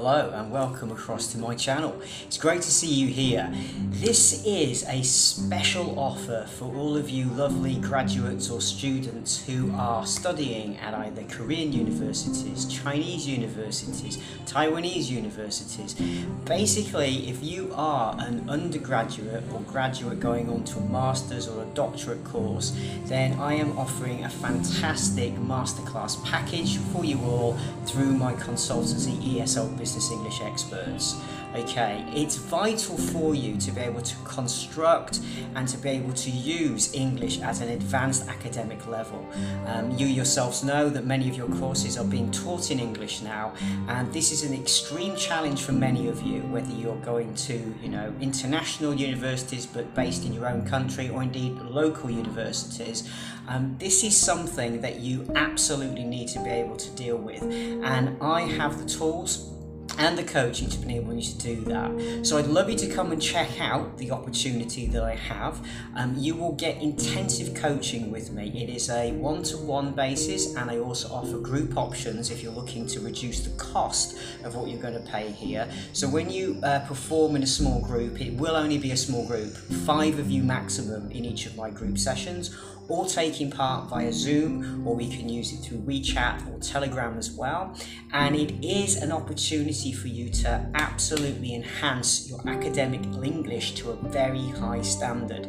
Hello 0.00 0.30
and 0.32 0.52
welcome 0.52 0.92
across 0.92 1.32
to 1.32 1.38
my 1.38 1.56
channel. 1.56 2.00
It's 2.24 2.38
great 2.38 2.62
to 2.62 2.70
see 2.70 2.86
you 2.86 3.08
here. 3.08 3.52
This 3.90 4.46
is 4.46 4.84
a 4.88 5.02
special 5.02 5.98
offer 5.98 6.46
for 6.56 6.72
all 6.76 6.96
of 6.96 7.10
you 7.10 7.24
lovely 7.30 7.74
graduates 7.78 8.48
or 8.48 8.60
students 8.60 9.44
who 9.44 9.72
are 9.74 10.06
studying 10.06 10.76
at 10.76 10.94
either 10.94 11.24
Korean 11.24 11.72
universities, 11.72 12.66
Chinese 12.66 13.26
universities, 13.26 14.18
Taiwanese 14.46 15.10
universities. 15.10 15.94
Basically, 16.44 17.28
if 17.28 17.42
you 17.42 17.72
are 17.74 18.14
an 18.20 18.48
undergraduate 18.48 19.42
or 19.52 19.62
graduate 19.62 20.20
going 20.20 20.48
on 20.48 20.62
to 20.66 20.78
a 20.78 20.82
master's 20.82 21.48
or 21.48 21.64
a 21.64 21.66
doctorate 21.74 22.22
course, 22.22 22.72
then 23.06 23.32
I 23.40 23.54
am 23.54 23.76
offering 23.76 24.22
a 24.22 24.30
fantastic 24.30 25.34
masterclass 25.34 26.24
package 26.24 26.76
for 26.92 27.04
you 27.04 27.18
all 27.22 27.58
through 27.84 28.12
my 28.12 28.34
consultancy 28.34 29.18
ESL 29.34 29.76
Business 29.76 29.88
English 30.10 30.40
Experts. 30.40 31.20
Okay, 31.54 32.04
it's 32.14 32.36
vital 32.36 32.98
for 32.98 33.34
you 33.34 33.56
to 33.56 33.70
be 33.72 33.80
able 33.80 34.02
to 34.02 34.16
construct 34.24 35.20
and 35.54 35.66
to 35.66 35.78
be 35.78 35.88
able 35.88 36.12
to 36.12 36.30
use 36.30 36.94
English 36.94 37.40
at 37.40 37.62
an 37.62 37.70
advanced 37.70 38.28
academic 38.28 38.86
level. 38.86 39.26
Um, 39.66 39.90
you 39.98 40.06
yourselves 40.06 40.62
know 40.62 40.90
that 40.90 41.06
many 41.06 41.28
of 41.28 41.36
your 41.36 41.48
courses 41.48 41.96
are 41.96 42.04
being 42.04 42.30
taught 42.30 42.70
in 42.70 42.78
English 42.78 43.22
now, 43.22 43.54
and 43.88 44.12
this 44.12 44.30
is 44.30 44.42
an 44.42 44.52
extreme 44.52 45.16
challenge 45.16 45.62
for 45.62 45.72
many 45.72 46.08
of 46.08 46.22
you, 46.22 46.42
whether 46.42 46.72
you're 46.72 46.96
going 46.96 47.34
to, 47.34 47.74
you 47.82 47.88
know, 47.88 48.12
international 48.20 48.92
universities 48.94 49.64
but 49.64 49.94
based 49.94 50.26
in 50.26 50.34
your 50.34 50.46
own 50.46 50.66
country 50.66 51.08
or 51.08 51.22
indeed 51.22 51.56
local 51.62 52.10
universities. 52.10 53.10
Um, 53.48 53.74
this 53.78 54.04
is 54.04 54.14
something 54.14 54.82
that 54.82 55.00
you 55.00 55.26
absolutely 55.34 56.04
need 56.04 56.28
to 56.28 56.44
be 56.44 56.50
able 56.50 56.76
to 56.76 56.90
deal 56.90 57.16
with, 57.16 57.42
and 57.42 58.18
I 58.20 58.42
have 58.42 58.78
the 58.78 58.84
tools 58.84 59.54
and 59.98 60.16
the 60.16 60.24
coaching 60.24 60.70
to 60.70 60.82
enable 60.82 61.12
you 61.12 61.22
to 61.22 61.38
do 61.38 61.60
that. 61.64 62.24
So 62.26 62.38
I'd 62.38 62.46
love 62.46 62.70
you 62.70 62.76
to 62.78 62.86
come 62.88 63.12
and 63.12 63.20
check 63.20 63.60
out 63.60 63.98
the 63.98 64.12
opportunity 64.12 64.86
that 64.86 65.02
I 65.02 65.16
have. 65.16 65.60
Um, 65.96 66.14
you 66.16 66.36
will 66.36 66.52
get 66.52 66.80
intensive 66.80 67.54
coaching 67.54 68.10
with 68.10 68.30
me. 68.30 68.62
It 68.62 68.70
is 68.70 68.88
a 68.88 69.12
one-to-one 69.12 69.92
basis 69.92 70.54
and 70.54 70.70
I 70.70 70.78
also 70.78 71.08
offer 71.12 71.38
group 71.38 71.76
options 71.76 72.30
if 72.30 72.42
you're 72.42 72.52
looking 72.52 72.86
to 72.88 73.00
reduce 73.00 73.40
the 73.40 73.50
cost 73.56 74.16
of 74.44 74.54
what 74.54 74.68
you're 74.68 74.80
going 74.80 74.94
to 74.94 75.10
pay 75.10 75.32
here. 75.32 75.68
So 75.92 76.08
when 76.08 76.30
you 76.30 76.60
uh, 76.62 76.80
perform 76.86 77.36
in 77.36 77.42
a 77.42 77.46
small 77.46 77.80
group, 77.80 78.20
it 78.20 78.34
will 78.34 78.56
only 78.56 78.78
be 78.78 78.92
a 78.92 78.96
small 78.96 79.26
group, 79.26 79.56
five 79.84 80.18
of 80.18 80.30
you 80.30 80.42
maximum 80.42 81.10
in 81.10 81.24
each 81.24 81.46
of 81.46 81.56
my 81.56 81.70
group 81.70 81.98
sessions 81.98 82.56
or 82.88 83.06
taking 83.06 83.50
part 83.50 83.88
via 83.90 84.12
Zoom, 84.12 84.86
or 84.86 84.96
we 84.96 85.08
can 85.08 85.28
use 85.28 85.52
it 85.52 85.58
through 85.58 85.78
WeChat 85.78 86.48
or 86.52 86.58
Telegram 86.60 87.18
as 87.18 87.30
well. 87.30 87.76
And 88.12 88.34
it 88.34 88.64
is 88.64 88.96
an 88.96 89.12
opportunity 89.12 89.92
for 89.92 90.08
you 90.08 90.30
to 90.30 90.70
absolutely 90.74 91.54
enhance 91.54 92.28
your 92.30 92.40
academic 92.48 93.02
English 93.22 93.74
to 93.74 93.90
a 93.90 93.96
very 94.08 94.48
high 94.48 94.82
standard. 94.82 95.48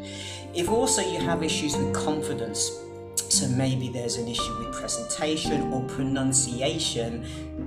If 0.54 0.70
also 0.70 1.02
you 1.02 1.20
have 1.20 1.42
issues 1.44 1.78
with 1.78 1.94
confidence, 1.94 2.72
so 3.30 3.48
maybe 3.48 3.90
there's 3.90 4.18
an 4.18 4.28
issue 4.28 4.58
with 4.58 4.74
presentation 4.74 5.72
or 5.72 5.82
pronunciation. 5.84 7.26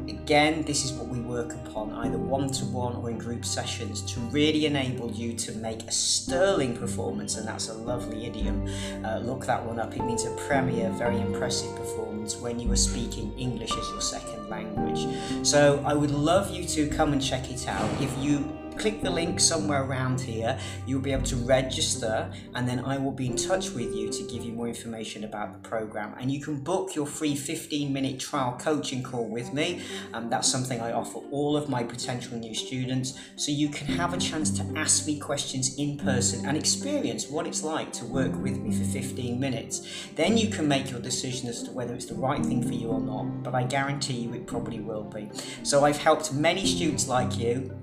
Again, 0.09 0.63
this 0.63 0.85
is 0.85 0.93
what 0.93 1.09
we 1.09 1.21
work 1.21 1.55
upon 1.55 1.93
either 1.93 2.19
one 2.19 2.51
to 2.53 2.65
one 2.67 2.97
or 2.97 3.11
in 3.11 3.19
group 3.19 3.45
sessions 3.45 4.03
to 4.13 4.21
really 4.21 4.67
enable 4.67 5.11
you 5.11 5.33
to 5.35 5.53
make 5.53 5.83
a 5.85 5.93
sterling 5.93 6.77
performance, 6.77 7.37
and 7.37 7.47
that's 7.47 7.69
a 7.69 7.75
lovely 7.75 8.27
idiom. 8.27 8.69
Uh, 9.05 9.19
look 9.19 9.47
that 9.47 9.65
one 9.65 9.79
up, 9.79 9.97
it 9.97 10.05
means 10.05 10.25
a 10.25 10.31
premier, 10.49 10.91
very 10.91 11.21
impressive 11.21 11.75
performance 11.77 12.37
when 12.37 12.59
you 12.59 12.71
are 12.73 12.77
speaking 12.77 13.33
English 13.39 13.73
as 13.73 13.89
your 13.91 14.01
second 14.01 14.49
language. 14.49 15.07
So 15.47 15.83
I 15.87 15.95
would 15.95 16.11
love 16.11 16.51
you 16.51 16.65
to 16.65 16.89
come 16.89 17.13
and 17.13 17.23
check 17.23 17.51
it 17.51 17.69
out. 17.69 17.89
If 18.01 18.13
you 18.19 18.62
click 18.77 19.03
the 19.03 19.11
link 19.11 19.41
somewhere 19.41 19.83
around 19.85 20.21
here, 20.21 20.59
you'll 20.87 21.01
be 21.01 21.13
able 21.13 21.25
to 21.25 21.37
register 21.37 22.33
and 22.55 22.69
then 22.69 22.85
I 22.85 22.99
will 22.99 23.13
be 23.13 23.27
in 23.27 23.37
touch 23.37 23.71
with 23.71 23.95
you 23.95 24.11
to 24.11 24.23
give 24.25 24.45
you 24.45 24.53
more 24.53 24.69
information 24.69 25.25
about 25.25 25.53
the 25.53 25.69
program. 25.69 26.15
And 26.19 26.31
you 26.31 26.41
can 26.41 26.57
book 26.57 26.95
your 26.95 27.07
free 27.07 27.35
15 27.35 27.93
minute 27.93 28.21
trial 28.21 28.57
coaching 28.59 29.03
call 29.03 29.29
with 29.29 29.53
me. 29.53 29.83
And 30.13 30.31
that's 30.31 30.49
something 30.49 30.81
I 30.81 30.93
offer 30.93 31.19
all 31.31 31.57
of 31.57 31.69
my 31.69 31.83
potential 31.83 32.37
new 32.39 32.55
students. 32.55 33.19
So 33.37 33.53
you 33.53 33.69
can 33.69 33.87
have 33.87 34.15
a 34.15 34.19
chance 34.19 34.51
to 34.59 34.79
ask 34.79 35.07
me 35.07 35.19
questions 35.19 35.77
in 35.79 35.99
person 35.99 36.47
and 36.47 36.57
experience 36.57 37.29
what 37.29 37.47
it's 37.47 37.63
like 37.63 37.93
to 37.95 38.05
work 38.05 38.35
with 38.37 38.59
me 38.59 38.75
for 38.75 38.85
15 38.85 39.39
minutes. 39.39 39.87
Then 40.17 40.37
you 40.37 40.49
can 40.49 40.69
make 40.69 40.91
your 40.91 41.01
decision 41.01 41.49
as 41.49 41.63
to 41.65 41.73
whether 41.73 41.95
it's 41.95 42.07
the 42.07 42.15
right 42.15 42.45
thing 42.45 42.63
for 42.63 42.75
you 42.75 42.89
or 42.89 43.01
not. 43.01 43.43
But 43.43 43.55
I 43.55 43.65
guarantee 43.65 44.21
you 44.21 44.35
it 44.35 44.47
probably 44.47 44.81
will 44.81 45.05
be. 45.05 45.31
So 45.63 45.85
I've 45.85 45.99
helped 45.99 46.33
many 46.33 46.67
students 46.67 47.09
like 47.09 47.39
you 47.39 47.77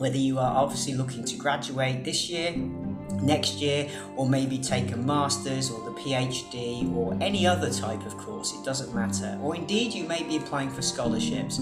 whether 0.00 0.16
you 0.16 0.38
are 0.38 0.56
obviously 0.56 0.94
looking 0.94 1.22
to 1.22 1.36
graduate 1.36 2.04
this 2.04 2.30
year, 2.30 2.54
next 3.20 3.56
year, 3.56 3.86
or 4.16 4.26
maybe 4.26 4.56
take 4.56 4.92
a 4.92 4.96
master's 4.96 5.70
or 5.70 5.84
the 5.84 5.90
PhD 6.00 6.90
or 6.96 7.14
any 7.20 7.46
other 7.46 7.70
type 7.70 8.06
of 8.06 8.16
course, 8.16 8.54
it 8.54 8.64
doesn't 8.64 8.94
matter. 8.94 9.38
Or 9.42 9.54
indeed, 9.54 9.92
you 9.92 10.04
may 10.04 10.22
be 10.22 10.38
applying 10.38 10.70
for 10.70 10.80
scholarships. 10.80 11.58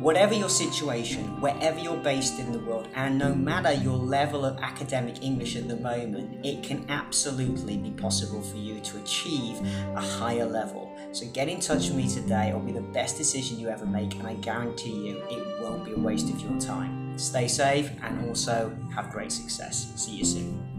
Whatever 0.00 0.32
your 0.32 0.48
situation, 0.48 1.38
wherever 1.42 1.78
you're 1.78 1.98
based 1.98 2.38
in 2.38 2.50
the 2.50 2.60
world, 2.60 2.88
and 2.94 3.18
no 3.18 3.34
matter 3.34 3.74
your 3.74 3.98
level 3.98 4.46
of 4.46 4.56
academic 4.62 5.22
English 5.22 5.54
at 5.56 5.68
the 5.68 5.76
moment, 5.76 6.46
it 6.46 6.62
can 6.62 6.86
absolutely 6.88 7.76
be 7.76 7.90
possible 7.90 8.40
for 8.40 8.56
you 8.56 8.80
to 8.80 8.96
achieve 9.02 9.60
a 9.94 10.00
higher 10.00 10.46
level. 10.46 10.90
So 11.12 11.26
get 11.26 11.46
in 11.46 11.60
touch 11.60 11.88
with 11.88 11.96
me 11.96 12.08
today, 12.08 12.48
it'll 12.48 12.60
be 12.60 12.72
the 12.72 12.80
best 12.80 13.18
decision 13.18 13.60
you 13.60 13.68
ever 13.68 13.84
make, 13.84 14.14
and 14.14 14.26
I 14.26 14.32
guarantee 14.36 15.08
you 15.08 15.22
it 15.28 15.60
won't 15.60 15.84
be 15.84 15.92
a 15.92 15.98
waste 15.98 16.30
of 16.30 16.40
your 16.40 16.58
time. 16.58 17.01
Stay 17.16 17.48
safe 17.48 17.90
and 18.02 18.28
also 18.28 18.76
have 18.94 19.10
great 19.10 19.32
success. 19.32 19.92
See 19.96 20.12
you 20.12 20.24
soon. 20.24 20.71